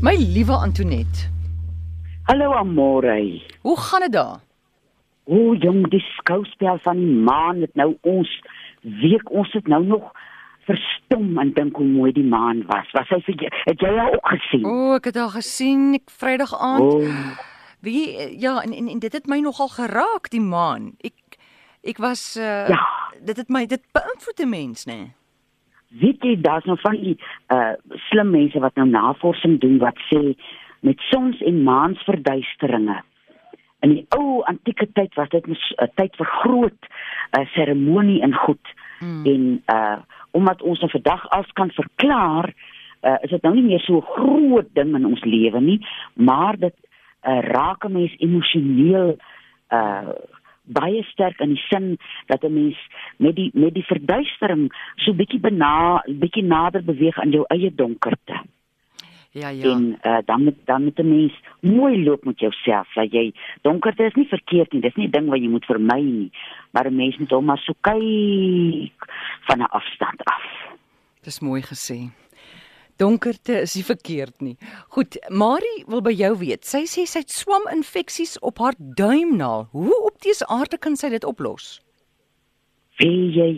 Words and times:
My 0.00 0.14
liewe 0.16 0.52
Antoinette, 0.52 1.28
Hallo 2.22 2.52
Amore. 2.52 3.42
hoe 3.62 3.76
gaan 3.80 4.00
dit 4.00 4.12
daar? 4.12 4.40
O 5.24 5.54
jong, 5.54 5.88
die 5.90 6.00
skouspel 6.00 6.78
van 6.82 6.96
die 6.96 7.14
maan 7.14 7.60
het 7.60 7.74
nou 7.74 7.96
ons 8.00 8.30
week 8.80 9.30
ons 9.30 9.52
het 9.52 9.66
nou 9.66 9.84
nog 9.84 10.10
verstom 10.68 11.38
en 11.38 11.52
dink 11.52 11.76
hoe 11.76 11.86
mooi 11.86 12.12
die 12.12 12.24
maan 12.24 12.62
was. 12.66 12.90
Was 12.92 13.08
hy 13.08 13.20
vir? 13.26 13.52
Het 13.64 13.80
jy 13.80 13.92
haar 13.96 14.12
ook 14.14 14.28
gesien? 14.28 14.64
O, 14.64 14.72
oh, 14.88 14.94
ek 14.96 15.04
het 15.10 15.16
haar 15.20 15.34
gesien 15.36 15.94
ek 15.98 16.10
Vrydag 16.10 16.54
aand. 16.54 16.94
Oh, 16.94 17.36
Wie 17.80 18.08
ja, 18.40 18.58
en, 18.62 18.72
en 18.74 18.88
en 18.88 18.98
dit 18.98 19.12
het 19.12 19.26
my 19.30 19.38
nogal 19.40 19.68
geraak 19.68 20.30
die 20.30 20.40
maan. 20.42 20.92
Ek 21.00 21.38
ek 21.82 21.98
was 22.02 22.36
uh, 22.36 22.68
Ja. 22.68 22.80
dit 23.22 23.36
het 23.36 23.48
my 23.48 23.66
dit 23.66 23.82
beïnvloed 23.92 24.40
'n 24.44 24.48
mens, 24.48 24.84
né? 24.86 24.92
Nee. 24.94 25.12
Weet 25.88 26.22
jy 26.24 26.40
daar's 26.40 26.64
nog 26.64 26.80
van 26.80 26.96
die 27.00 27.16
uh 27.48 27.72
slim 28.08 28.30
mense 28.30 28.58
wat 28.58 28.74
nou 28.74 28.88
navorsing 28.88 29.60
doen 29.60 29.78
wat 29.78 29.96
sê 30.12 30.34
met 30.80 30.98
sons 31.10 31.40
en 31.42 31.62
maansverduisteringe. 31.62 33.02
In 33.80 33.94
die 33.94 34.06
ou 34.14 34.42
antieke 34.44 34.88
tyd 34.92 35.14
was 35.14 35.28
dit 35.28 35.46
'n 35.46 35.56
uh, 35.56 35.88
tyd 35.94 36.16
vir 36.16 36.26
groot 36.26 36.82
uh, 37.38 37.46
seremonie 37.46 38.22
en 38.22 38.34
goed. 38.34 38.74
Hmm. 38.98 39.24
En 39.24 39.62
uh 39.66 39.98
omdat 40.30 40.62
ons 40.62 40.78
nou 40.78 40.90
vandag 40.90 41.28
af 41.28 41.52
kan 41.52 41.70
verklaar, 41.70 42.52
uh 43.02 43.16
is 43.20 43.30
dit 43.30 43.42
nou 43.42 43.54
nie 43.54 43.64
meer 43.64 43.80
so 43.80 44.00
groot 44.00 44.68
ding 44.72 44.94
in 44.94 45.06
ons 45.06 45.24
lewe 45.24 45.60
nie, 45.60 45.86
maar 46.14 46.58
dit 46.58 46.74
uh 47.26 47.40
raak 47.40 47.84
'n 47.84 47.92
mens 47.92 48.14
emosioneel 48.18 49.16
uh 49.68 50.08
baie 50.68 51.02
sterk 51.02 51.40
in 51.40 51.54
die 51.54 51.64
sin 51.68 51.96
dat 52.26 52.44
'n 52.44 52.52
mens 52.52 52.78
met 53.16 53.36
die 53.36 53.50
met 53.54 53.74
die 53.74 53.84
verduistering 53.84 54.68
so 54.96 55.12
bietjie 55.12 55.40
bena 55.40 56.02
bietjie 56.06 56.44
nader 56.44 56.84
beweeg 56.84 57.18
aan 57.18 57.30
jou 57.30 57.44
eie 57.48 57.74
donkerte. 57.74 58.42
Ja, 59.30 59.48
ja. 59.48 59.70
En 59.70 59.98
uh, 60.02 60.18
dan 60.24 60.44
moet 60.44 60.56
dan 60.64 60.84
moet 60.84 60.98
'n 60.98 61.08
mens 61.08 61.34
mooi 61.60 62.04
loop 62.04 62.24
met 62.24 62.40
jouself. 62.40 62.92
Dat 62.92 63.12
jy 63.12 63.32
donkerte 63.62 64.04
is 64.04 64.14
nie 64.14 64.28
verkeerd 64.28 64.72
nie. 64.72 64.80
Dis 64.80 64.94
nie 64.94 65.06
'n 65.06 65.10
ding 65.10 65.28
wat 65.28 65.38
jy 65.38 65.48
moet 65.48 65.64
vermy 65.64 66.00
nie. 66.00 66.30
Maar 66.70 66.86
'n 66.86 66.96
mens 66.96 67.16
moet 67.16 67.30
hom 67.30 67.44
maar 67.44 67.58
so 67.58 67.72
kyk 67.80 69.04
van 69.40 69.58
'n 69.58 69.70
afstand 69.70 70.24
af. 70.24 70.42
Dis 71.22 71.40
mooi 71.40 71.62
gesê. 71.62 72.10
Donkerte 72.98 73.60
is 73.62 73.74
nie 73.78 73.84
verkeerd 73.86 74.40
nie. 74.42 74.56
Goed, 74.94 75.18
Marie 75.30 75.84
wil 75.86 76.02
by 76.02 76.12
jou 76.18 76.32
weet. 76.42 76.66
Sy 76.66 76.84
sê 76.90 77.06
sy 77.06 77.22
het 77.22 77.30
swaminfeksies 77.30 78.38
op 78.42 78.58
haar 78.58 78.74
duimnaal. 78.78 79.68
Hoe 79.72 79.98
op 80.10 80.18
dese 80.24 80.46
aarde 80.50 80.78
kan 80.78 80.96
sy 80.98 81.12
dit 81.14 81.24
oplos? 81.24 81.78
Wie 82.98 83.30
jy 83.36 83.50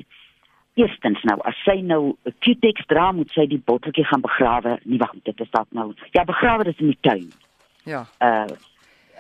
eerstens 0.81 1.23
nou 1.29 1.39
as 1.49 1.57
sy 1.65 1.81
nou 1.81 2.17
'n 2.25 2.35
Q-tex 2.41 2.87
dra 2.87 3.13
moet 3.13 3.31
sy 3.33 3.47
die 3.47 3.63
botteltjie 3.65 4.05
gaan 4.05 4.21
begrawe. 4.21 4.79
Nee 4.85 4.99
wag, 4.99 5.15
dit 5.25 5.41
is 5.41 5.51
dalk 5.51 5.69
nou. 5.73 5.95
Ja, 6.13 6.25
begrawe 6.25 6.65
dit 6.65 6.81
in 6.81 6.87
die 6.87 7.01
tuin. 7.01 7.33
Ja. 7.85 8.07
uh 8.21 8.47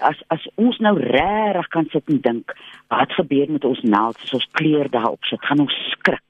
as 0.01 0.17
as 0.29 0.49
ons 0.55 0.79
nou 0.79 0.95
regtig 0.99 1.69
kan 1.75 1.87
sit 1.93 2.09
en 2.09 2.21
dink 2.25 2.55
wat 2.89 3.13
gebeur 3.13 3.51
met 3.53 3.65
ons 3.69 3.81
naald 3.83 4.19
as 4.25 4.35
ons 4.35 4.49
kleur 4.59 4.89
daarop 4.89 5.25
sit 5.29 5.45
gaan 5.45 5.61
ons 5.61 5.77
skrik 5.93 6.30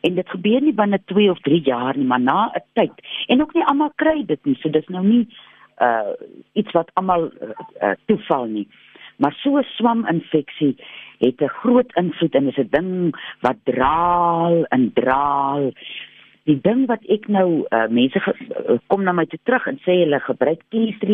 en 0.00 0.14
dit 0.14 0.28
gebeur 0.28 0.60
nie 0.60 0.74
binne 0.74 1.00
2 1.04 1.30
of 1.30 1.40
3 1.40 1.60
jaar 1.64 1.96
nie 1.96 2.06
maar 2.06 2.20
na 2.20 2.50
'n 2.54 2.62
tyd. 2.72 2.92
En 3.26 3.40
ook 3.40 3.54
nie 3.54 3.64
almal 3.64 3.92
kry 3.94 4.24
dit 4.26 4.44
nie 4.44 4.56
so 4.60 4.68
dis 4.68 4.88
nou 4.88 5.04
nie 5.04 5.26
uh 5.80 6.12
iets 6.52 6.72
wat 6.72 6.90
almal 6.94 7.30
uh, 7.42 7.48
uh, 7.82 7.94
toeval 8.06 8.44
nie. 8.44 8.68
Maar 9.16 9.34
so 9.42 9.58
'n 9.58 9.62
swaminfeksie 9.76 10.76
het 11.18 11.40
'n 11.40 11.56
groot 11.62 11.92
invloed 11.94 12.34
en 12.34 12.46
is 12.46 12.56
'n 12.56 12.68
ding 12.70 13.16
wat 13.40 13.56
draal 13.64 14.64
en 14.64 14.92
draal. 14.92 15.72
Die 16.44 16.60
ding 16.60 16.86
wat 16.86 17.04
ek 17.04 17.28
nou 17.28 17.66
uh, 17.68 17.88
mense 17.88 18.20
ge, 18.20 18.32
uh, 18.68 18.78
kom 18.86 19.02
na 19.02 19.12
my 19.12 19.26
toe 19.26 19.38
terug 19.42 19.66
en 19.66 19.78
sê 19.84 19.92
hulle 20.02 20.20
gebruik 20.20 20.60
T3 20.68 21.08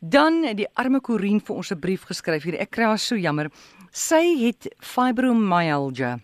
Dan 0.00 0.42
het 0.44 0.56
die 0.56 0.68
arme 0.74 1.00
Corien 1.00 1.40
vir 1.40 1.56
ons 1.56 1.70
'n 1.72 1.78
brief 1.80 2.02
geskryf 2.04 2.42
hier. 2.42 2.58
Ek 2.60 2.70
kry 2.70 2.84
haar 2.84 2.98
so 2.98 3.14
jammer. 3.16 3.50
Sy 3.90 4.46
het 4.46 4.74
fibromyalgia 4.80 6.18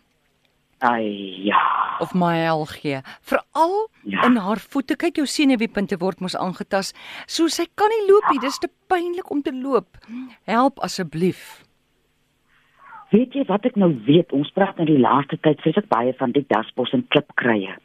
Ai 0.80 1.42
ja. 1.44 1.58
of 2.00 2.14
myalgie, 2.14 3.00
veral 3.26 3.88
Ja. 4.04 4.22
in 4.26 4.36
haar 4.36 4.58
voete. 4.58 4.96
Kyk 4.96 5.16
jou 5.16 5.26
senuweepunte 5.26 5.98
word 5.98 6.20
mos 6.20 6.36
aangetas. 6.36 6.92
So 7.26 7.48
sy 7.48 7.66
kan 7.74 7.88
nie 7.88 8.06
loop 8.12 8.30
nie. 8.30 8.38
Dis 8.40 8.58
te 8.58 8.68
pynlik 8.88 9.30
om 9.30 9.42
te 9.42 9.52
loop. 9.52 9.98
Help 10.46 10.78
asseblief. 10.78 11.64
Weet 13.10 13.32
jy 13.32 13.44
wat 13.48 13.64
ek 13.64 13.76
nou 13.76 13.90
weet? 14.06 14.32
Ons 14.32 14.50
praat 14.50 14.76
nou 14.76 14.86
die 14.86 14.98
laaste 15.00 15.38
tyd 15.40 15.60
vreeslik 15.64 15.88
baie 15.88 16.12
van 16.18 16.32
die 16.32 16.44
dasbos 16.48 16.92
en 16.92 17.06
klipkrye. 17.08 17.76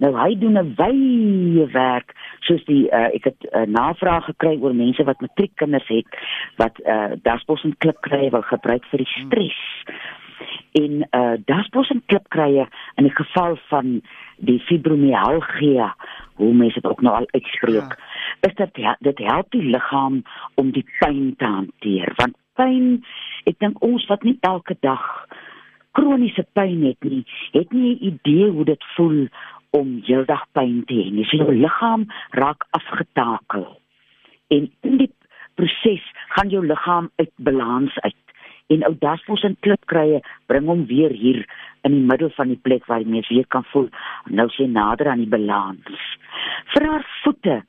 Nou 0.00 0.14
hy 0.16 0.32
doen 0.40 0.56
'n 0.58 0.74
wye 0.80 1.66
werk 1.72 2.14
soos 2.40 2.64
die 2.64 2.88
uh, 2.88 3.12
ek 3.12 3.24
het 3.28 3.48
uh, 3.52 3.66
navraag 3.68 4.24
gekry 4.32 4.56
oor 4.60 4.74
mense 4.74 5.04
wat 5.04 5.20
matriekkinders 5.20 5.88
het 5.92 6.08
wat 6.56 6.80
uh, 6.84 7.12
dasbos 7.22 7.64
en 7.68 7.76
klipkrye 7.76 8.30
wil 8.30 8.46
gebruik 8.48 8.84
vir 8.90 9.04
die 9.04 9.12
stres. 9.20 9.60
En 10.80 11.04
uh 11.12 11.36
dasbos 11.44 11.90
en 11.92 12.02
klipkrye 12.06 12.64
in 12.96 13.04
die 13.04 13.14
geval 13.14 13.58
van 13.68 14.00
die 14.38 14.58
fibromyalgia, 14.64 15.90
hoe 16.40 16.52
mense 16.54 16.80
dit 16.80 16.90
ook 16.90 17.02
nou 17.04 17.14
al 17.14 17.28
uitspreek, 17.34 17.96
is 18.48 18.54
dit 18.54 18.76
ja, 18.76 18.96
dit 19.00 19.18
help 19.18 19.50
die 19.52 19.66
liggaam 19.68 20.22
om 20.54 20.70
die 20.72 20.86
pyn 21.00 21.34
te 21.36 21.44
hanteer. 21.44 22.14
Want 22.16 22.38
pyn 22.56 23.02
ek 23.44 23.60
dink 23.60 23.82
ons 23.84 24.06
wat 24.08 24.24
nie 24.24 24.38
elke 24.40 24.76
dag 24.80 25.04
kroniese 25.92 26.46
pyn 26.56 26.86
het 26.86 27.04
nie, 27.04 27.24
het 27.52 27.72
nie 27.72 27.94
'n 27.94 28.04
idee 28.12 28.50
hoe 28.50 28.64
dit 28.64 28.84
voel 28.96 29.28
om 29.76 30.00
heeldag 30.06 30.46
pyn 30.56 30.82
te 30.88 30.96
hê 30.98 31.10
nie. 31.14 31.26
So 31.28 31.42
jou 31.42 31.54
liggaam 31.54 32.08
raak 32.38 32.66
afgetakel. 32.76 33.66
En 34.50 34.70
in 34.86 34.96
die 34.98 35.10
proses 35.58 36.04
gaan 36.34 36.50
jou 36.50 36.62
liggaam 36.66 37.10
uit 37.20 37.32
balans 37.36 37.98
uit. 38.06 38.16
En 38.70 38.84
ou 38.86 38.94
dasbos 39.02 39.42
en 39.46 39.56
klipkrye 39.66 40.20
bring 40.50 40.66
hom 40.70 40.86
weer 40.86 41.10
hier 41.10 41.42
in 41.86 41.96
die 41.96 42.06
middel 42.06 42.30
van 42.36 42.52
die 42.52 42.60
plek 42.62 42.86
waar 42.86 43.02
jy 43.02 43.10
mens 43.10 43.30
weer 43.32 43.46
kan 43.50 43.66
voel 43.72 43.88
nou 44.30 44.46
sê 44.54 44.66
nader 44.70 45.10
aan 45.10 45.24
die 45.24 45.30
balans. 45.30 46.06
Vir 46.74 46.86
haar 46.86 47.06
voete 47.22 47.60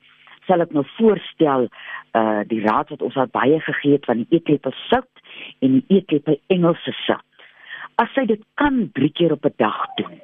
sal 0.48 0.66
ek 0.66 0.74
nou 0.76 0.86
voorstel 0.98 1.70
uh 2.18 2.42
die 2.50 2.62
raad 2.66 2.90
wat 2.92 3.06
ons 3.08 3.18
al 3.18 3.30
baie 3.32 3.60
gegee 3.64 3.98
het 3.98 4.08
van 4.10 4.24
die 4.24 4.38
eetlepel 4.38 4.74
sout 4.90 5.26
en 5.64 5.80
die 5.80 5.98
eetlepel 5.98 6.38
Engelse 6.54 6.94
sout. 7.06 7.26
As 8.02 8.12
sy 8.16 8.26
dit 8.30 8.42
kan 8.60 8.84
3 8.98 9.12
keer 9.18 9.34
op 9.38 9.46
'n 9.46 9.54
dag 9.58 9.80
doen, 9.98 10.20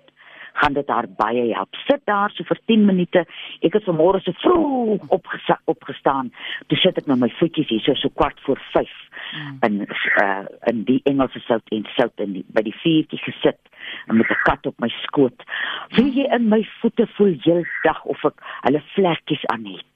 gaan 0.57 0.73
dit 0.73 0.87
haar 0.87 1.07
baie 1.17 1.53
help. 1.53 1.75
Sit 1.87 2.01
daar 2.09 2.31
so 2.33 2.43
vir 2.43 2.59
10 2.65 2.85
minute. 2.85 3.25
Ek 3.61 3.73
het 3.77 3.83
vanmôre 3.87 4.21
so 4.25 4.31
vroeg 4.43 5.07
opgesa- 5.17 5.61
opgestaan. 5.65 6.31
Toe 6.67 6.77
sit 6.77 6.97
ek 6.97 7.07
met 7.07 7.19
my 7.19 7.29
voetjies 7.39 7.69
hier 7.69 7.83
so 7.85 7.93
so 7.93 8.09
kwart 8.09 8.39
voor 8.45 8.59
5 8.73 8.89
Mm. 9.33 9.57
in 9.67 9.87
uh, 10.21 10.45
in 10.71 10.83
die 10.83 11.01
Engelse 11.03 11.39
sout 11.39 11.61
en 11.75 11.85
sout 11.97 12.13
in 12.23 12.33
die, 12.33 12.43
by 12.53 12.61
die 12.63 12.75
vuurtjie 12.83 13.19
gesit 13.19 13.59
en 14.07 14.17
met 14.17 14.29
'n 14.29 14.37
kat 14.43 14.65
op 14.69 14.79
my 14.79 14.87
skoot. 15.03 15.43
Voel 15.89 16.11
jy 16.13 16.27
in 16.35 16.47
my 16.49 16.61
voete 16.79 17.07
voel 17.17 17.33
heeldag 17.43 18.03
of 18.05 18.23
ek 18.25 18.41
hulle 18.61 18.81
vlekkies 18.93 19.45
aan 19.45 19.65
het. 19.65 19.95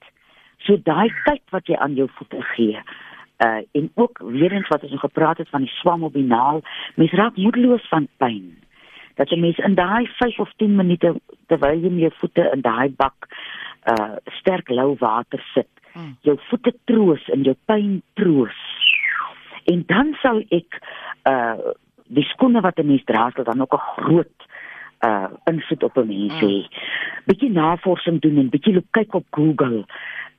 So 0.66 0.78
daai 0.78 1.10
tyd 1.25 1.42
wat 1.52 1.68
jy 1.68 1.75
aan 1.75 1.96
jou 1.96 2.10
voete 2.18 2.42
gee, 2.42 2.80
uh 3.46 3.62
en 3.72 3.92
ook 3.96 4.19
weer 4.24 4.52
eens 4.52 4.68
wat 4.68 4.84
ons 4.84 4.92
nog 4.92 5.02
gepraat 5.02 5.38
het 5.38 5.50
van 5.50 5.62
die 5.62 5.74
swam 5.80 6.04
op 6.04 6.14
die 6.14 6.28
naal, 6.28 6.62
mens 6.96 7.12
raak 7.12 7.36
moedeloos 7.36 7.88
van 7.90 8.07
pyn. 8.18 8.57
Dat 9.21 9.29
jy 9.29 9.38
mens 9.38 9.57
in 9.62 9.75
daai 9.77 10.07
5 10.18 10.39
of 10.39 10.50
10 10.57 10.75
minute 10.75 11.13
terwyl 11.51 11.77
jy 11.77 11.89
met 11.94 12.07
jou 12.07 12.13
voete 12.23 12.47
in 12.56 12.62
daai 12.65 12.89
bak 12.97 13.27
uh 13.91 14.15
sterk 14.39 14.69
lou 14.69 14.95
water 15.00 15.44
sit, 15.53 15.69
Mm. 15.94 16.15
jou 16.23 16.38
voete 16.50 16.71
troos 16.88 17.23
en 17.33 17.41
jou 17.44 17.56
pyn 17.68 18.01
troos. 18.15 18.59
En 19.68 19.83
dan 19.88 20.13
sal 20.21 20.39
ek 20.50 20.77
uh 21.29 21.73
die 22.07 22.23
skoene 22.33 22.62
wat 22.62 22.79
'n 22.79 22.88
mens 22.88 23.03
dra 23.06 23.29
sal 23.35 23.44
dan 23.44 23.62
ook 23.62 23.73
'n 23.73 23.88
groot 23.97 24.38
uh 25.06 25.27
invloed 25.51 25.83
op 25.83 25.97
'n 25.97 26.07
mens 26.07 26.33
Mm. 26.33 26.47
hê. 26.47 26.68
Bietjie 27.25 27.51
navorsing 27.51 28.21
doen 28.21 28.38
en 28.38 28.50
bietjie 28.50 28.73
loop 28.73 28.88
kyk 28.91 29.13
op 29.13 29.25
Google 29.31 29.85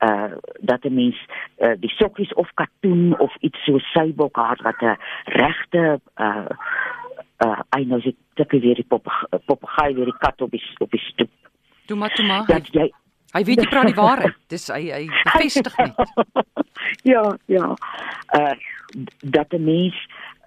uh 0.07 0.31
dat 0.59 0.83
'n 0.85 0.93
mens 0.93 1.17
uh, 1.59 1.75
die 1.79 1.93
sokkies 1.99 2.33
of 2.33 2.49
katoen 2.53 3.19
of 3.19 3.35
iets 3.39 3.63
so 3.65 3.77
seibok 3.77 4.35
haar 4.35 4.59
wat 4.63 4.81
'n 4.81 4.97
regte 5.25 5.99
uh 6.17 6.49
uh 7.45 7.59
I 7.79 7.83
know 7.85 8.01
dit 8.01 8.15
tik 8.33 8.51
weer 8.51 8.75
die 8.75 8.87
pop 8.87 9.07
papegaai 9.45 9.93
weer 9.95 10.05
die 10.11 10.17
kat 10.19 10.41
op 10.41 10.51
die 10.51 10.63
op 10.77 10.91
die 10.91 10.99
stoep. 10.99 11.31
Toe 11.85 11.97
maar 11.97 12.13
toe 12.15 12.25
maar. 12.25 12.45
Dat 12.45 12.67
jy 12.71 12.89
hy 13.33 13.43
weet 13.43 13.63
jy 13.63 13.69
praat 13.69 13.89
die 13.91 13.97
waarheid. 13.97 14.37
Dis 14.47 14.67
hy 14.71 14.83
hy 14.91 15.03
bevestig 15.31 15.77
net. 15.77 16.13
ja, 17.13 17.23
ja. 17.45 17.73
Uh 18.37 18.53
dat 19.19 19.53
'n 19.53 19.63
mens 19.63 19.97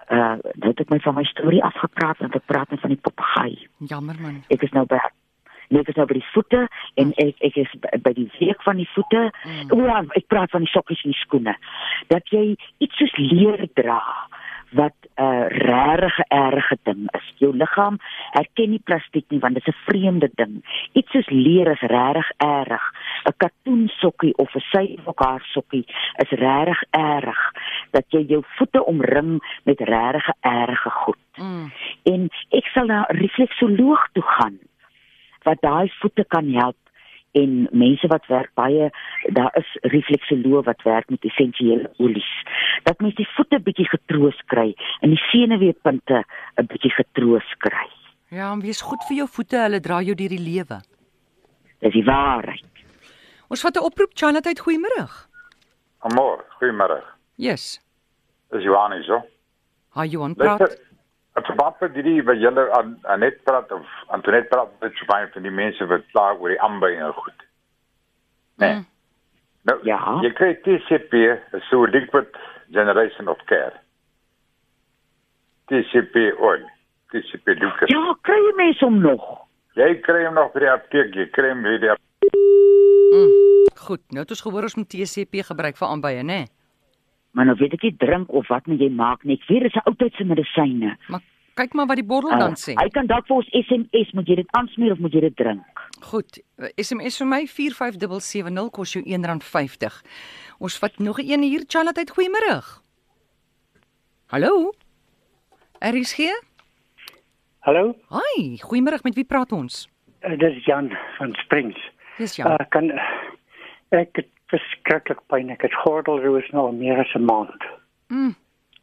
uh 0.09 0.35
het 0.59 0.79
ek 0.79 0.89
my 0.89 0.99
van 0.99 1.15
my 1.15 1.23
storie 1.23 1.63
afgepraat 1.63 2.19
en 2.19 2.31
ek 2.31 2.45
praat 2.45 2.69
net 2.69 2.79
van 2.79 2.95
die 2.95 3.03
papegaai. 3.09 3.67
Jammer 3.77 4.15
man. 4.21 4.43
Ek 4.47 4.63
is 4.63 4.71
nou 4.71 4.85
by 4.85 4.99
Nee, 5.67 5.81
ek 5.83 5.89
is 5.91 5.97
nou 5.99 6.05
by 6.07 6.15
die 6.15 6.29
voete 6.31 6.61
en 6.95 7.09
ek 7.19 7.41
ek 7.43 7.57
is 7.59 7.71
by, 7.81 8.13
die 8.15 8.29
week 8.39 8.61
van 8.63 8.77
die 8.79 8.87
voete. 8.93 9.31
Mm. 9.43 9.65
Mm. 9.67 9.83
Ja, 9.83 10.03
ek 10.15 10.29
praat 10.31 10.53
van 10.55 10.63
die 10.63 10.71
sokkies 10.71 11.03
en 11.03 11.11
die 11.11 11.19
skoene. 11.19 11.55
Dat 12.07 12.31
jy 12.31 12.55
iets 12.79 12.95
soos 12.95 13.15
leer 13.19 13.67
dra 13.75 13.99
wat 14.71 14.93
'n 15.15 15.23
uh, 15.23 15.47
regte 15.47 16.25
erge 16.27 16.77
ding 16.83 17.07
is. 17.11 17.33
Jou 17.37 17.55
liggaam 17.55 17.97
herken 18.31 18.69
nie 18.69 18.81
plastiek 18.83 19.25
nie 19.29 19.39
want 19.39 19.53
dit 19.53 19.67
is 19.67 19.73
'n 19.73 19.83
vreemde 19.85 20.29
ding. 20.35 20.63
Iets 20.93 21.11
soos 21.11 21.29
leer 21.29 21.67
is 21.71 21.81
regtig 21.81 22.31
erg. 22.37 22.93
'n 23.25 23.33
Katoen 23.37 23.87
sokkie 23.87 24.33
of 24.35 24.55
'n 24.55 24.63
syfokhaar 24.71 25.41
sokkie 25.41 25.85
is 26.15 26.29
regtig 26.29 26.83
erg 26.91 27.51
dat 27.91 28.05
jy 28.09 28.21
jou 28.27 28.43
voete 28.57 28.85
omring 28.85 29.59
met 29.63 29.79
regtig 29.79 30.29
erge 30.41 30.89
goed 30.89 31.17
Mm. 31.37 31.71
en 32.03 32.29
ek 32.49 32.65
sal 32.73 32.85
na 32.85 33.05
'n 33.09 33.17
refleksoloog 33.17 34.07
toe 34.13 34.23
gaan 34.23 34.57
wat 35.43 35.61
daai 35.61 35.91
voete 35.99 36.25
kan 36.27 36.49
help 36.53 36.86
en 37.41 37.67
mense 37.71 38.07
wat 38.13 38.25
werk 38.31 38.51
baie 38.59 38.89
daar 39.37 39.53
is 39.61 39.69
refleksoloog 39.93 40.65
wat 40.65 40.81
werk 40.87 41.09
met 41.13 41.25
essensiële 41.29 41.91
olies 42.03 42.31
dat 42.83 42.99
mens 42.99 43.15
die 43.15 43.27
voete 43.35 43.59
bietjie 43.59 43.87
getroos 43.89 44.39
kry 44.53 44.69
en 45.01 45.13
die 45.15 45.23
senuweepunte 45.31 46.23
'n 46.57 46.67
bietjie 46.73 46.93
getroos 47.01 47.53
kry 47.57 47.87
Ja, 48.29 48.51
en 48.51 48.59
wees 48.61 48.81
goed 48.81 48.99
vir 49.07 49.17
jou 49.17 49.27
voete, 49.27 49.55
hulle 49.55 49.79
dra 49.79 50.01
jou 50.01 50.15
deur 50.15 50.29
die 50.29 50.45
lewe. 50.51 50.81
dis 51.79 51.93
die 51.93 52.03
waarheid 52.03 52.67
Ons 53.47 53.61
vat 53.63 53.77
'n 53.77 53.83
oproep, 53.83 54.11
Chanat 54.13 54.45
uit 54.45 54.59
goeiemôre. 54.59 55.07
Amor, 55.99 56.43
goeiemôre. 56.59 56.99
Yes. 57.35 57.79
Dis 58.51 58.63
Johan 58.63 58.91
hier 58.91 59.03
so. 59.03 59.21
Hi 59.95 60.07
Johan, 60.07 60.35
praat. 60.35 60.59
Luister, 60.59 60.79
het 61.37 61.45
verband 61.45 61.79
met 61.79 61.93
die 61.93 62.21
wat 62.25 62.39
julle 62.41 62.63
aan 62.73 62.97
aan 63.05 63.19
net 63.19 63.43
praat 63.45 63.71
of 63.71 63.87
Antoinette 64.07 64.49
praat 64.49 64.71
met 64.81 64.95
so 64.97 65.05
baie 65.09 65.27
van 65.33 65.45
die 65.45 65.53
mense 65.53 65.85
wat 65.91 66.05
kla 66.13 66.31
oor 66.33 66.49
die 66.53 66.61
aanby 66.61 66.93
en 66.97 67.13
goed. 67.13 67.43
Nee. 68.57 68.73
Mm. 68.73 68.85
Nou, 69.69 69.79
Ja. 69.83 69.99
jy 70.23 70.31
kry 70.33 70.53
TCP, 70.65 71.13
so 71.69 71.83
liquid 71.85 72.37
generation 72.71 73.27
of 73.27 73.43
care. 73.45 73.73
TCP 75.67 76.15
oil. 76.39 76.63
TCP 77.11 77.47
liquid. 77.47 77.89
ja 77.89 78.15
kry 78.21 78.39
jy 78.47 78.53
mense 78.55 78.85
om 78.85 79.01
nog 79.01 79.27
Jy 79.77 79.99
kry 80.01 80.23
hom 80.25 80.33
nog 80.33 80.55
by 80.55 80.63
die 80.63 80.69
apteek, 80.71 81.13
jy 81.13 81.27
kry 81.29 81.51
hom 81.51 81.61
by 81.61 81.75
die 81.77 81.89
apteek. 81.93 82.37
Goed, 83.77 84.01
nou 84.09 84.23
het 84.23 84.31
ons 84.33 84.41
gehoor 84.41 84.65
ons 84.65 84.75
moet 84.79 84.89
TCP 84.89 85.43
gebruik 85.45 85.77
vir 85.77 85.87
aanbye, 85.87 86.23
né? 86.23 86.39
Nee? 86.39 86.45
Maar 87.37 87.45
nou 87.45 87.57
weet 87.59 87.73
ek 87.77 87.83
nie 87.85 87.95
drink 88.01 88.31
of 88.33 88.47
wat 88.49 88.65
moet 88.67 88.79
jy 88.81 88.89
maak 88.89 89.23
nie 89.23 89.37
dit 89.47 89.63
is 89.69 89.75
'n 89.77 89.85
oudtydse 89.85 90.25
medisyne 90.25 90.97
Maar 91.07 91.21
kyk 91.57 91.73
maar 91.73 91.87
wat 91.87 91.97
die 92.01 92.05
bottel 92.05 92.31
Uh, 92.33 92.39
dan 92.39 92.55
sê. 92.57 92.73
hy 92.75 92.89
kan 92.89 93.05
dalk 93.07 93.27
vir 93.27 93.35
ons 93.37 93.49
SMS 93.53 94.11
moet 94.13 94.27
jy 94.27 94.35
dit 94.35 94.47
aansmeer 94.57 94.91
of 94.91 94.99
moet 94.99 95.13
jy 95.13 95.21
dit 95.21 95.35
drink 95.37 95.63
Goed, 96.01 96.37
eh, 96.61 96.69
SMS 96.77 97.17
vir 97.17 97.27
my 97.27 97.45
45770 97.47 98.69
kos 98.71 98.93
jou 98.93 99.01
R1.50. 99.03 100.03
Ons 100.59 100.77
vat 100.79 100.99
nog 100.99 101.17
'n 101.19 101.25
een 101.31 101.41
hier, 101.41 101.65
uit 101.97 102.11
goeiemôre. 102.11 102.61
Hallo? 104.27 104.73
RSG? 105.81 106.19
Hallo, 107.59 107.95
Hi, 108.09 108.57
goeiemôre, 108.61 109.01
met 109.03 109.15
wie 109.15 109.25
praat 109.25 109.51
ons? 109.51 109.87
uh, 110.23 110.37
dis 110.39 110.65
Jan 110.65 110.89
van 111.17 111.33
Springs. 111.43 111.77
Dis 112.17 112.35
Ja. 112.35 112.43
Jan. 112.47 112.53
Uh, 112.61 112.65
kan 112.69 112.91
ek 113.91 114.15
het 114.15 114.27
verskriklik 114.51 115.19
pyn. 115.27 115.49
Ek 115.49 115.61
het 115.61 115.75
gordelroos 115.83 116.49
nou 116.51 116.67
al 116.67 116.77
meer 116.77 116.99
as 116.99 117.13
'n 117.15 117.25
maand. 117.25 117.63
Mm. 118.09 118.35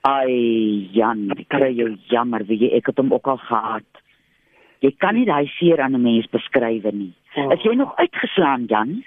Ai 0.05 0.89
Jan, 0.93 1.31
ek 1.31 1.49
kry 1.49 1.73
jou 1.73 1.97
jammer, 2.13 2.45
weet 2.45 2.61
jy, 2.61 2.71
ek 2.77 2.87
het 2.87 2.97
hom 2.97 3.13
ook 3.13 3.27
al 3.27 3.39
gehad. 3.39 3.89
Jy 4.81 4.91
kan 4.99 5.15
nie 5.15 5.25
daai 5.25 5.47
seer 5.47 5.81
aan 5.81 5.95
'n 5.95 6.03
mens 6.03 6.27
beskryf 6.27 6.85
nie. 6.93 7.15
Oh. 7.37 7.53
Is 7.53 7.63
jy 7.63 7.75
nog 7.75 7.97
uitgeslaan, 7.97 8.67
Jan? 8.67 9.03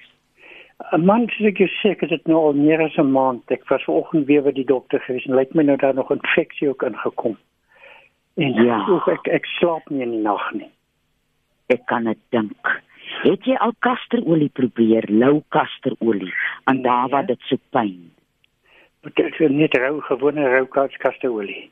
'n 0.94 1.06
Man 1.06 1.28
sê 1.28 1.48
ek 1.48 1.58
sê 1.82 1.92
ek 1.92 2.02
het 2.02 2.10
dit 2.10 2.28
nou 2.28 2.38
al 2.48 2.54
meer 2.54 2.82
as 2.82 2.98
'n 2.98 3.12
maand. 3.12 3.52
Ek 3.52 3.70
was 3.70 3.84
vanoggend 3.84 4.26
weer 4.26 4.42
by 4.44 4.52
die 4.52 4.66
dokter 4.66 5.00
gewees 5.00 5.26
en 5.26 5.36
lyk 5.36 5.54
my 5.54 5.64
nou 5.64 5.78
daar 5.78 5.94
nog 5.94 6.12
infeksie 6.12 6.70
ook 6.70 6.84
ingekom. 6.84 7.38
En 8.38 8.54
Ja. 8.54 8.86
oef, 8.90 9.08
ek 9.08 9.28
ek 9.28 9.46
slaap 9.46 9.90
nie 9.90 10.02
in 10.02 10.12
die 10.12 10.22
nag 10.22 10.52
nie. 10.54 10.70
Ek 11.70 11.86
kan 11.86 12.04
dit 12.04 12.18
dink. 12.30 12.82
Het 13.24 13.46
jy 13.46 13.56
al 13.56 13.74
kasterolie 13.80 14.50
probeer, 14.54 15.06
lou 15.10 15.42
kasterolie, 15.50 16.34
aan 16.70 16.82
daar 16.82 17.10
waar 17.10 17.26
dit 17.26 17.40
so 17.50 17.58
pyn? 17.72 18.12
Dit 19.02 19.40
is 19.40 19.50
net 19.50 19.74
rou 19.78 20.02
gewone 20.02 20.44
rou 20.50 20.66
kasterolie. 21.00 21.70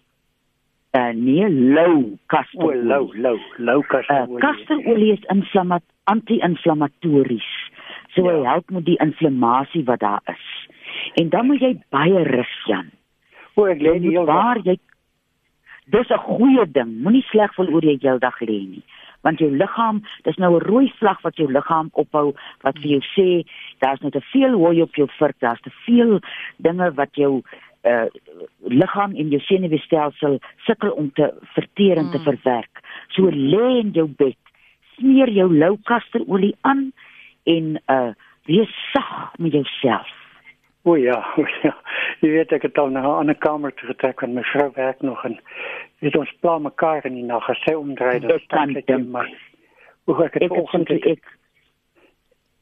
Uh 0.95 1.11
nee, 1.13 1.49
lou 1.49 1.95
O, 2.13 2.17
kasterolie. 2.27 2.83
lou, 2.83 3.11
lou, 3.17 3.37
lou 3.57 3.79
Uh, 3.81 3.87
kasterolie. 3.87 4.39
kasterolie 4.39 5.11
is 5.13 5.23
inflamma 5.29 5.79
anti-inflammatories. 6.03 7.49
So 8.15 8.23
Ja. 8.23 8.31
hy 8.31 8.43
help 8.45 8.69
met 8.69 8.85
die 8.85 8.97
inflammasie 8.97 9.83
wat 9.83 9.99
daar 9.99 10.21
is. 10.25 10.69
En 11.15 11.29
dan 11.29 11.45
moet 11.45 11.59
jy 11.59 11.77
baie 11.89 12.23
rus, 12.23 12.55
Jan. 12.65 12.89
O, 13.55 13.65
ek 13.65 13.79
lê 13.79 13.99
die 13.99 14.09
hele 14.09 14.25
waar 14.25 14.55
dag. 14.55 14.63
jy 14.65 14.79
Dis 15.87 16.09
'n 16.09 16.17
goeie 16.17 16.65
ding. 16.71 17.01
Moenie 17.03 17.21
sleg 17.21 17.53
voel 17.53 17.67
oor 17.73 17.83
jy 17.85 17.97
heeldag 18.01 18.39
lê 18.41 18.65
nie. 18.67 18.83
Want 19.25 19.41
jou 19.41 19.49
liggaam, 19.49 20.03
dis 20.23 20.37
nou 20.37 20.51
'n 20.55 20.65
rooi 20.69 20.91
vlag 20.99 21.21
wat 21.21 21.35
jou 21.37 21.51
liggaam 21.51 21.89
ophou 21.93 22.35
wat 22.61 22.77
vir 22.81 22.89
jou 22.95 23.03
sê 23.15 23.29
daar's 23.79 24.01
nou 24.01 24.11
te 24.11 24.21
veel 24.21 24.53
hooi 24.53 24.81
op 24.81 24.95
jou 24.95 25.07
vurk, 25.19 25.39
daar's 25.39 25.61
te 25.61 25.73
veel 25.85 26.19
dinge 26.57 26.93
wat 26.93 27.15
jou 27.15 27.41
uh 27.85 28.05
liggaam 28.63 29.15
en 29.15 29.29
jou 29.29 29.41
senuweestelsel 29.41 30.39
sukkel 30.65 30.91
om 30.91 31.11
te 31.13 31.33
verteer 31.53 31.97
en 31.97 32.09
te 32.11 32.17
Mm. 32.17 32.23
verwerk. 32.23 32.81
So 33.09 33.29
lê 33.29 33.79
in 33.79 33.91
jou 33.91 34.07
bed, 34.07 34.37
smeer 34.97 35.29
jou 35.29 35.57
lou 35.57 35.77
kasterolie 35.83 36.55
aan 36.61 36.91
en 37.43 37.81
uh 37.89 38.13
wees 38.45 38.91
sag 38.93 39.33
met 39.37 39.51
jouself. 39.51 40.24
O 40.85 40.95
ja, 40.95 41.17
o 41.41 41.45
ja. 41.63 41.73
Jy 42.21 42.29
weet 42.29 42.51
ek 42.53 42.61
het 42.67 42.77
al 42.77 42.89
na 42.93 43.01
'n 43.01 43.19
ander 43.25 43.35
kamer 43.35 43.73
toe 43.73 43.87
getrek 43.89 44.19
want 44.21 44.33
my 44.33 44.43
vrou 44.53 44.69
werk 44.75 45.01
nog 45.01 45.25
en 45.25 45.39
weet 45.99 46.15
ons 46.17 46.31
pla 46.41 46.57
mekaar 46.59 47.05
in 47.05 47.13
die 47.15 47.23
nag 47.25 47.49
as 47.49 47.57
sy 47.65 47.73
omdry 47.73 48.19
dan 48.19 48.29
Dit 48.29 48.41
staan 48.41 48.73
teen 48.73 48.83
dink. 48.85 49.07
my. 49.09 49.25
O 50.05 50.13
ek 50.23 50.33
het 50.33 50.43
Ek 50.43 50.49
het 50.49 50.51
vanoggend 50.51 50.87
so 50.87 50.93
ek 51.09 51.23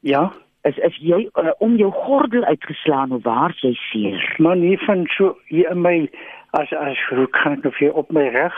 ja, 0.01 0.31
is 0.63 0.77
is 0.77 0.97
jy 0.97 1.29
uh, 1.39 1.51
om 1.59 1.75
jou 1.75 1.91
gordel 1.91 2.43
uitgeslaan 2.43 3.11
of 3.11 3.23
waar 3.23 3.53
jy 3.61 3.73
seer? 3.91 4.35
man 4.39 4.61
hier 4.61 4.79
van 4.85 5.05
so 5.17 5.37
hier 5.47 5.69
in 5.71 5.81
my 5.81 6.09
as 6.53 6.71
as 6.73 6.97
hoe 7.09 7.27
kan 7.27 7.51
ek 7.57 7.63
nou 7.63 7.73
vir 7.73 7.93
op 7.93 8.11
my 8.11 8.27
reg 8.29 8.53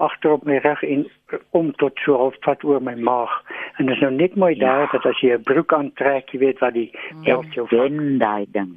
agter 0.00 0.32
op 0.32 0.44
my 0.44 0.56
reg 0.58 0.82
en 0.82 1.06
om 1.50 1.72
tot 1.72 1.98
so 2.04 2.16
halfpad 2.16 2.64
oor 2.64 2.80
my 2.82 2.94
maag 2.94 3.32
en 3.78 3.86
dit 3.86 3.94
is 3.96 4.00
nou 4.02 4.12
net 4.12 4.36
mooi 4.36 4.54
Ja. 4.56 4.66
daar 4.66 4.88
dat 4.92 5.06
as 5.06 5.20
jy 5.20 5.32
'n 5.36 5.42
broek 5.42 5.72
aantrek, 5.72 6.30
jy 6.32 6.38
weet 6.38 6.58
wat 6.60 6.74
die 6.74 6.90
jou 7.24 7.44
van. 7.54 7.66
wen 7.78 8.18
daai 8.18 8.46
ding. 8.52 8.76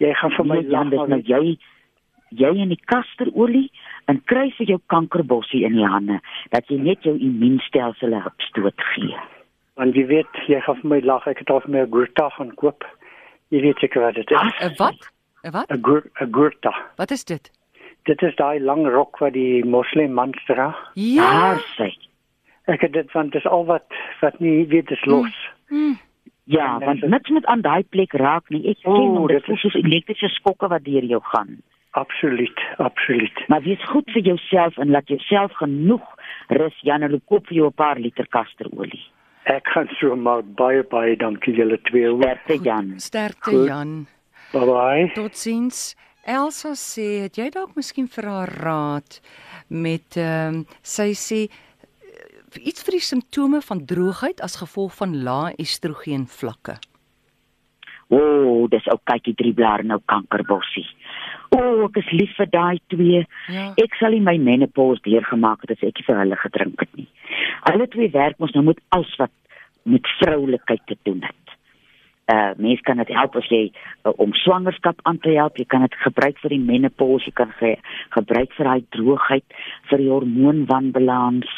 Jy 0.00 0.14
gaan 0.16 0.32
vir 0.36 0.46
my 0.48 0.56
Nee, 0.60 0.70
lag 0.72 0.88
dis 0.90 0.98
maar 0.98 1.08
nou 1.08 1.22
jy 1.28 1.58
jy 2.30 2.50
in 2.62 2.70
die 2.70 2.80
kasterolie 2.86 3.68
en 4.08 4.20
kry 4.30 4.50
vir 4.58 4.66
jou 4.74 4.78
kankerbossie 4.92 5.64
in 5.66 5.74
die 5.76 5.86
hande 5.86 6.20
dat 6.54 6.68
jy 6.70 6.78
net 6.78 7.02
jou 7.02 7.16
immuunstelsel 7.18 8.14
'n 8.14 8.22
hupstoot 8.22 8.80
gee. 8.94 9.16
Want 9.76 9.96
jy 9.96 10.06
weet, 10.06 10.42
jy 10.46 10.60
gaan 10.60 10.76
vir 10.82 10.90
my 10.90 11.00
lag, 11.00 11.26
ek 11.26 11.38
het 11.38 11.50
al 11.50 11.60
vir 11.60 11.70
my 11.70 11.80
'n 11.80 11.90
gurta 11.90 12.28
gaan 12.30 12.54
koop. 12.54 12.84
Jy 13.50 13.60
weet 13.60 13.78
seker 13.78 14.02
wat 14.02 14.14
dit 14.14 14.30
is. 14.30 14.36
'n 14.60 14.74
Wat? 14.78 15.10
'n 15.44 15.50
Wat? 15.50 15.70
'n 15.70 15.82
gur, 15.82 16.02
gurta. 16.14 16.74
Wat 16.96 17.10
is 17.10 17.24
dit? 17.24 17.50
Dit 18.04 18.22
is 18.22 18.34
daai 18.36 18.60
lang 18.60 18.86
rok 18.86 19.18
wat 19.18 19.32
die 19.32 19.64
moslim 19.64 20.12
mans 20.12 20.44
dra. 20.46 20.76
Ja. 20.94 21.30
Daar 21.30 21.60
sê. 21.76 21.92
Ek 22.66 22.80
het 22.80 22.92
dit 22.92 23.12
want 23.12 23.32
dit 23.32 23.44
is 23.44 23.50
al 23.50 23.64
wat 23.64 23.86
wat 24.20 24.38
nie 24.40 24.66
weet 24.66 24.90
is 24.90 25.04
los. 25.04 25.34
Mm. 25.68 25.98
Ja, 26.50 26.74
En 26.80 26.86
want 26.86 27.02
niks 27.06 27.30
met 27.30 27.44
aan 27.46 27.60
daai 27.62 27.82
plek 27.94 28.12
raak 28.18 28.48
nie. 28.50 28.62
Ek 28.72 28.80
ken 28.82 28.92
hom, 28.92 29.26
dit 29.30 29.44
voel 29.44 29.54
is- 29.54 29.60
soos 29.60 29.74
elektriese 29.78 30.28
skokke 30.28 30.68
wat 30.68 30.84
deur 30.84 31.04
jou 31.04 31.20
gaan. 31.32 31.60
Absoluut, 31.98 32.60
absoluut. 32.78 33.48
Maar 33.48 33.62
wees 33.62 33.84
goed 33.90 34.10
vir 34.14 34.22
jouself 34.22 34.76
en 34.78 34.90
laat 34.90 35.08
jouself 35.08 35.52
genoeg 35.58 36.02
rus. 36.48 36.76
Jan, 36.86 37.02
en 37.02 37.20
koop 37.26 37.46
vir 37.46 37.56
jou 37.56 37.66
'n 37.66 37.72
paar 37.74 37.98
liter 37.98 38.26
kasterolie. 38.28 39.02
Ek 39.44 39.66
gaan 39.66 39.88
so 39.98 40.16
maar 40.16 40.42
baie 40.44 40.82
baie 40.82 41.16
dankie 41.16 41.54
julle 41.54 41.78
twee. 41.82 42.10
Sterkte 42.16 42.58
Jan. 42.62 42.92
Sterkte 43.00 43.50
Goed. 43.50 43.66
Jan. 43.66 44.06
Bye 44.52 44.66
bye. 44.66 45.10
Totsiens. 45.14 45.96
Elsa 46.26 46.74
sê, 46.76 47.22
het 47.22 47.36
jy 47.36 47.48
dalk 47.50 47.74
miskien 47.76 48.06
vir 48.08 48.24
haar 48.28 48.48
raad 48.62 49.20
met 49.68 50.16
ehm 50.16 50.54
um, 50.54 50.64
sy 50.82 51.12
sê 51.14 51.48
iets 52.58 52.82
vir 52.82 52.98
die 52.98 53.04
simptome 53.04 53.60
van 53.62 53.84
droogheid 53.86 54.40
as 54.42 54.58
gevolg 54.62 54.94
van 54.98 55.22
lae 55.22 55.54
estrogen 55.62 56.26
vlakke. 56.26 56.78
O, 58.10 58.18
oh, 58.18 58.62
dis 58.70 58.86
ou 58.90 58.98
kykie 59.06 59.36
drie 59.38 59.52
blaar 59.54 59.84
nou 59.86 60.00
kankerbossie. 60.10 60.86
O, 61.54 61.58
oh, 61.60 61.84
ek 61.86 62.00
is 62.02 62.08
lief 62.14 62.32
vir 62.38 62.48
daai 62.50 62.80
twee. 62.90 63.20
Ja. 63.54 63.68
Ek 63.78 63.94
sal 64.00 64.16
nie 64.16 64.24
my 64.26 64.34
menopause 64.42 65.04
deurgemaak 65.06 65.62
het 65.62 65.76
as 65.76 65.84
ek 65.86 66.02
vir 66.06 66.18
hulle 66.18 66.38
gedrink 66.40 66.82
het 66.82 66.90
nie. 66.98 67.06
Hulle 67.68 67.86
twee 67.92 68.10
werk 68.14 68.40
mos 68.42 68.54
nou 68.56 68.64
met 68.66 68.82
alles 68.96 69.14
wat 69.20 69.34
met 69.86 70.10
vroulikheid 70.18 70.82
te 70.90 70.98
doen 71.06 71.22
het. 71.22 71.54
Uh 72.30 72.50
mens 72.62 72.82
kan 72.86 72.98
dit 73.02 73.08
help 73.14 73.38
as 73.38 73.46
jy 73.50 73.62
uh, 73.70 74.12
om 74.22 74.34
swangerskap 74.42 75.00
aan 75.08 75.18
te 75.22 75.32
help, 75.34 75.58
jy 75.58 75.66
kan 75.70 75.86
dit 75.86 75.96
gebruik 76.02 76.38
vir 76.42 76.54
die 76.54 76.62
menopause, 76.62 77.26
jy 77.26 77.34
kan 77.34 77.54
ge, 77.58 77.72
gebruik 78.14 78.54
vir 78.58 78.70
daai 78.70 78.84
droogheid, 78.94 79.58
vir 79.90 80.02
die 80.02 80.10
hormoonwanbalans. 80.10 81.50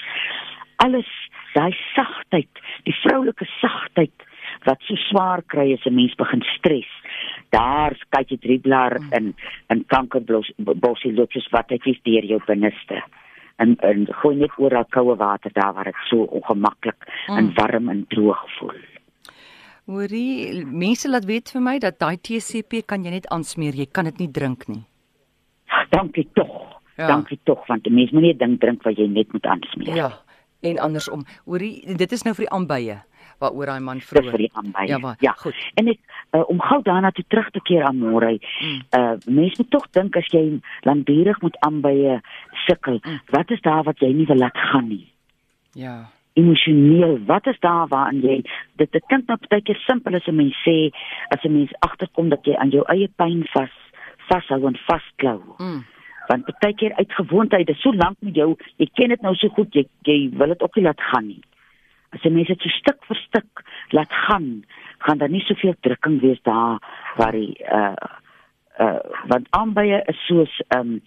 Alles 0.84 1.08
daai 1.54 1.72
sagtheid, 1.94 2.62
die 2.86 2.94
vroulike 3.02 3.46
sagtheid 3.60 4.28
wat 4.66 4.82
so 4.86 4.96
swaar 5.08 5.42
kry 5.52 5.72
as 5.72 5.86
'n 5.86 5.94
mens 5.94 6.14
begin 6.14 6.42
stres. 6.56 6.90
Daar 7.50 7.94
kyk 8.10 8.30
jy 8.30 8.38
dribbelaar 8.38 8.96
in 9.18 9.34
in 9.70 9.84
kankerbossie 9.86 11.12
loop 11.14 11.32
soos 11.32 11.50
wat 11.50 11.70
het 11.70 11.84
jy 11.84 11.98
deur 12.02 12.24
jou 12.24 12.40
binneste. 12.46 13.02
En 13.56 13.76
en 13.80 14.06
gooi 14.06 14.36
net 14.36 14.50
oor 14.58 14.84
koue 14.90 15.16
water 15.16 15.50
daar 15.52 15.74
waar 15.74 15.84
dit 15.84 16.00
so 16.10 16.22
ongemaklik 16.22 17.00
mm. 17.28 17.36
en 17.36 17.54
warm 17.54 17.88
en 17.88 18.06
droog 18.08 18.46
voel. 18.58 18.80
Hoorie, 19.86 20.64
mense 20.66 21.08
laat 21.08 21.24
weet 21.24 21.50
vir 21.50 21.62
my 21.62 21.78
dat 21.78 21.98
daai 21.98 22.16
TCP 22.16 22.86
kan 22.86 23.04
jy 23.04 23.10
net 23.10 23.26
aansmeer, 23.34 23.74
jy 23.74 23.86
kan 23.90 24.04
dit 24.04 24.18
nie 24.18 24.30
drink 24.30 24.68
nie. 24.68 24.84
Dankie 25.90 26.28
tog. 26.34 26.80
Ja. 26.96 27.06
Dankie 27.06 27.38
tog 27.44 27.66
want 27.66 27.86
'n 27.86 27.94
mens 27.94 28.10
moet 28.10 28.22
nie 28.22 28.32
'n 28.32 28.38
ding 28.38 28.60
drink 28.60 28.82
wat 28.82 28.96
jy 28.96 29.06
net 29.06 29.32
moet 29.32 29.46
aansmeer. 29.46 29.96
Ja. 29.96 30.10
En 30.62 30.78
andersom. 30.78 31.24
Hoorie, 31.44 31.96
dit 31.96 32.12
is 32.12 32.22
nou 32.22 32.34
vir 32.38 32.46
die 32.46 32.54
aanbye 32.54 33.00
waaroor 33.42 33.66
daai 33.66 33.80
man 33.82 33.98
Dis 33.98 34.08
vir 34.30 34.38
die 34.38 34.50
aanby. 34.54 34.84
Ja, 34.86 34.98
maar 35.02 35.16
ja. 35.18 35.32
goed. 35.42 35.54
En 35.74 35.88
ek 35.90 35.98
uh, 36.32 36.44
om 36.48 36.60
gou 36.62 36.78
daarna 36.86 37.10
toe 37.10 37.24
terug 37.28 37.48
te 37.50 37.60
keer 37.66 37.82
aan 37.88 37.98
môre. 37.98 38.38
Mm. 38.62 38.82
Uh 38.94 39.16
mense 39.26 39.58
moet 39.58 39.70
tog 39.70 39.88
dink 39.90 40.16
as 40.16 40.26
jy 40.30 40.60
lankdurig 40.86 41.40
met 41.42 41.56
aanbye 41.66 42.20
sukkel, 42.66 43.00
Mm. 43.02 43.18
wat 43.34 43.50
is 43.50 43.60
daar 43.60 43.82
wat 43.82 43.98
jy 43.98 44.12
nie 44.14 44.26
wil 44.26 44.38
laat 44.38 44.56
gaan 44.56 44.88
nie? 44.88 45.08
Ja. 45.74 46.08
emosioneel 46.34 47.18
wat 47.28 47.46
is 47.46 47.58
daar 47.60 47.88
waarin 47.88 48.20
jy 48.24 48.38
dit 48.80 48.92
dit 48.92 49.04
klink 49.10 49.26
nou 49.28 49.36
baie 49.50 49.62
keer 49.62 49.76
simpel 49.86 50.14
as 50.16 50.26
'n 50.28 50.36
mens 50.36 50.56
sê 50.66 50.90
as 51.28 51.44
'n 51.44 51.52
mens 51.52 51.72
agterkom 51.80 52.28
dat 52.28 52.44
jy 52.46 52.54
aan 52.56 52.70
jou 52.70 52.84
eie 52.88 53.08
pyn 53.16 53.44
vas 53.54 53.70
vashou 54.30 54.66
en 54.66 54.76
vasklou 54.88 55.40
Mm. 55.58 55.84
Want 56.28 56.50
baie 56.60 56.74
keer 56.74 56.94
uit 56.98 57.12
gewoonte 57.12 57.64
dis 57.64 57.80
so 57.80 57.92
lank 57.92 58.16
met 58.20 58.34
jou 58.34 58.56
jy 58.76 58.88
ken 58.94 59.14
dit 59.14 59.22
nou 59.22 59.34
so 59.34 59.48
goed 59.56 59.74
jy 59.74 59.86
jy 60.08 60.18
wil 60.38 60.54
dit 60.54 60.62
ook 60.62 60.76
nie 60.76 60.84
laat 60.84 61.00
gaan 61.10 61.26
nie. 61.26 61.42
As 62.12 62.24
'n 62.24 62.34
mens 62.34 62.48
dit 62.48 62.60
so 62.60 62.68
stuk 62.68 63.04
vir 63.08 63.16
stuk 63.16 63.64
laat 63.90 64.12
gaan 64.12 64.64
gaan 64.98 65.18
daar 65.18 65.30
nie 65.30 65.44
soveel 65.46 65.74
drukking 65.80 66.20
wees 66.20 66.42
daar 66.42 66.78
waar 67.16 67.32
die 67.32 67.56
uh 67.64 67.96
uh 68.78 69.00
want 69.26 69.46
aanbye 69.50 70.02
is 70.06 70.26
soos 70.26 70.60
um 70.76 71.00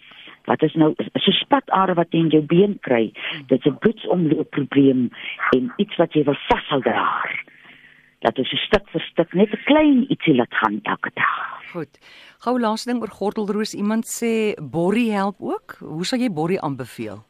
wat 0.46 0.62
is 0.62 0.74
nou 0.74 0.94
so 0.96 1.32
spatare 1.40 1.94
wat 1.98 2.12
jy 2.14 2.22
in 2.24 2.30
jou 2.30 2.42
been 2.42 2.78
kry. 2.86 3.12
Dit's 3.48 3.66
'n 3.66 3.78
bloedsomloop 3.82 4.50
probleem 4.50 5.10
en 5.56 5.72
iets 5.76 5.96
wat 5.96 6.14
jy 6.14 6.24
wil 6.24 6.38
vashou 6.48 6.80
daar. 6.82 7.44
Dat 8.20 8.36
jy 8.36 8.44
so 8.44 8.56
stuk 8.56 8.88
vir 8.90 9.00
stuk 9.00 9.34
net 9.34 9.52
'n 9.52 9.64
klein 9.64 10.06
ietsie 10.08 10.34
laat 10.34 10.54
gaan 10.54 10.80
elke 10.82 11.10
dag. 11.14 11.62
Goed. 11.72 11.98
Gou 12.44 12.60
laaste 12.60 12.90
ding 12.90 13.00
oor 13.00 13.10
gordelroos. 13.10 13.74
Iemand 13.74 14.04
sê 14.06 14.54
borrie 14.60 15.12
help 15.12 15.36
ook. 15.40 15.78
Hoe 15.80 16.04
sal 16.04 16.20
jy 16.20 16.30
borrie 16.30 16.60
aanbeveel? 16.60 17.24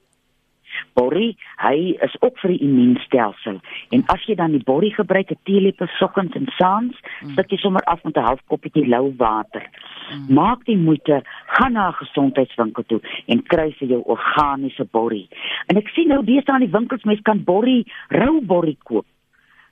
borrie 0.97 1.33
hy 1.61 1.97
is 2.05 2.15
ook 2.21 2.39
vir 2.43 2.55
die 2.55 2.63
immuunstelsel 2.67 3.59
en 3.97 4.05
as 4.13 4.25
jy 4.29 4.37
dan 4.39 4.55
die 4.57 4.65
borrie 4.71 4.93
gebruik 4.95 5.31
'n 5.33 5.41
teelepel 5.49 5.89
soggens 5.99 6.37
en 6.39 6.49
saans 6.59 6.97
mm. 7.01 7.35
sit 7.37 7.53
jy 7.53 7.59
sommer 7.63 7.85
af 7.93 8.05
met 8.05 8.17
'n 8.17 8.27
half 8.29 8.41
koppie 8.49 8.87
lou 8.87 9.13
water 9.17 9.65
mm. 9.65 10.35
maak 10.39 10.65
die 10.65 10.79
moeite 10.79 11.23
gaan 11.57 11.73
na 11.73 11.89
'n 11.89 12.01
gesondheidswinkel 12.03 12.85
toe 12.87 13.01
en 13.27 13.43
kry 13.43 13.69
vir 13.79 13.89
jou 13.89 14.03
organiese 14.05 14.85
borrie 14.91 15.29
en 15.69 15.77
ek 15.77 15.89
sien 15.89 16.09
nou 16.09 16.23
deesdae 16.25 16.55
aan 16.55 16.67
die 16.67 16.77
winkels 16.79 17.05
mense 17.05 17.23
kan 17.23 17.45
borrie 17.45 17.85
rou 18.09 18.41
borrie 18.41 18.79
koop 18.85 19.07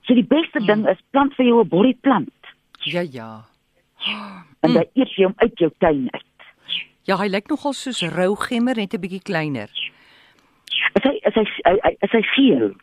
so 0.05 0.13
die 0.13 0.29
beste 0.37 0.59
mm. 0.59 0.65
ding 0.65 0.87
is 0.87 1.01
plant 1.11 1.33
vir 1.33 1.45
jou 1.45 1.63
'n 1.63 1.69
borrieplant 1.69 2.33
Ja 2.85 3.01
ja. 3.01 3.54
en 4.63 4.69
mm. 4.69 4.73
dan 4.73 4.85
eet 4.93 5.11
jy 5.17 5.25
hom 5.25 5.35
uit 5.37 5.59
jou 5.59 5.71
tuin 5.79 6.07
uit 6.11 6.23
Ja, 7.05 7.19
hy 7.21 7.27
lyk 7.29 7.51
nogal 7.51 7.75
soos 7.77 8.01
rou 8.15 8.33
gemmer 8.47 8.75
net 8.75 8.93
'n 8.93 9.01
bietjie 9.01 9.21
kleiner. 9.21 9.69
is 10.95 11.03
hy 11.03 11.13
is 11.27 11.35
hy 11.65 11.97
is 12.01 12.11
hy 12.11 12.23
geel 12.35 12.73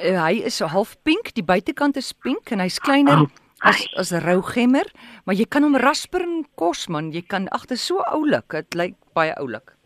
Uh, 0.00 0.16
hy 0.24 0.40
is 0.48 0.58
half 0.58 0.96
pink, 1.04 1.34
die 1.36 1.44
buitekant 1.44 1.96
is 1.96 2.14
pink 2.16 2.50
en 2.50 2.60
hy's 2.60 2.78
kleiner 2.80 3.18
Oh, 3.18 3.28
as 3.60 3.84
as 3.96 4.12
rou 4.24 4.40
gemmer, 4.42 4.88
maar 5.26 5.34
jy 5.36 5.44
kan 5.44 5.62
hom 5.62 5.76
rasper 5.76 6.22
in 6.24 6.46
kos 6.56 6.88
man. 6.88 7.12
Jy 7.12 7.22
kan 7.28 7.48
agter 7.52 7.76
so 7.76 8.00
oulik. 8.00 8.48
Dit 8.50 8.74
lyk 8.74 8.94
baie 9.14 9.34
oulik. 9.36 9.76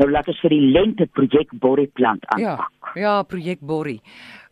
nou 0.00 0.08
laat 0.10 0.28
ons 0.30 0.40
vir 0.42 0.50
die 0.50 0.72
lente 0.74 1.06
projek 1.06 1.52
borrieplant 1.62 2.24
Ja. 2.38 2.56
aanpak 2.56 2.96
Ja, 2.98 3.22
projek 3.22 3.60
Borrie. 3.60 4.00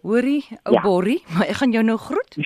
Hoorie, 0.03 0.43
ou 0.67 0.75
Ja. 0.75 0.83
Borrie, 0.83 1.23
maar 1.35 1.47
ek 1.47 1.57
gaan 1.57 1.73
jou 1.73 1.83
nou 1.83 1.99
groet. 1.99 2.37